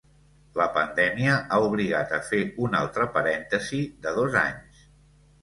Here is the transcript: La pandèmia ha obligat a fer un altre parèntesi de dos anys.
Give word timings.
La 0.59 0.65
pandèmia 0.77 1.35
ha 1.41 1.59
obligat 1.65 2.15
a 2.17 2.21
fer 2.31 2.41
un 2.69 2.79
altre 2.81 3.07
parèntesi 3.19 3.83
de 4.09 4.17
dos 4.19 4.41
anys. 4.45 4.83